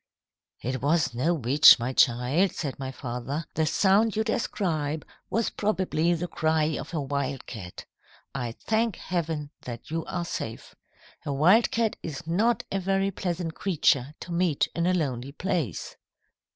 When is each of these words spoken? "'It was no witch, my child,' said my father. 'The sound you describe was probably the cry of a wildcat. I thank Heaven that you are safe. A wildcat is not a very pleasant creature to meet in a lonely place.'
"'It 0.63 0.81
was 0.81 1.13
no 1.13 1.31
witch, 1.35 1.77
my 1.77 1.93
child,' 1.93 2.53
said 2.55 2.79
my 2.79 2.91
father. 2.91 3.45
'The 3.53 3.67
sound 3.67 4.15
you 4.15 4.23
describe 4.23 5.05
was 5.29 5.51
probably 5.51 6.11
the 6.15 6.27
cry 6.27 6.63
of 6.75 6.91
a 6.95 6.99
wildcat. 6.99 7.85
I 8.33 8.53
thank 8.53 8.95
Heaven 8.95 9.51
that 9.61 9.91
you 9.91 10.03
are 10.05 10.25
safe. 10.25 10.73
A 11.23 11.31
wildcat 11.31 11.97
is 12.01 12.25
not 12.25 12.63
a 12.71 12.79
very 12.79 13.11
pleasant 13.11 13.53
creature 13.53 14.15
to 14.21 14.31
meet 14.31 14.67
in 14.73 14.87
a 14.87 14.93
lonely 14.95 15.33
place.' 15.33 15.95